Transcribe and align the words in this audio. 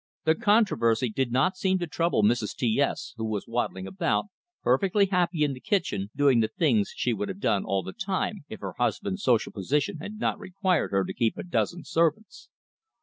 The 0.23 0.33
controversy 0.33 1.09
did 1.11 1.31
not 1.31 1.55
seem 1.55 1.77
to 1.77 1.85
trouble 1.85 2.23
Mrs. 2.23 2.55
T 2.55 2.79
S, 2.81 3.13
who 3.17 3.23
was 3.25 3.47
waddling 3.47 3.85
about, 3.85 4.29
perfectly 4.63 5.05
happy 5.05 5.43
in 5.43 5.53
the 5.53 5.59
kitchen 5.59 6.09
doing 6.15 6.39
the 6.39 6.47
things 6.47 6.91
she 6.95 7.13
would 7.13 7.29
have 7.29 7.39
done 7.39 7.65
all 7.65 7.83
the 7.83 7.93
time, 7.93 8.43
if 8.49 8.61
her 8.61 8.73
husband's 8.79 9.21
social 9.21 9.51
position 9.51 9.97
had 9.97 10.17
not 10.17 10.39
required 10.39 10.89
her 10.89 11.03
to 11.03 11.13
keep 11.13 11.37
a 11.37 11.43
dozen 11.43 11.83
servants. 11.83 12.49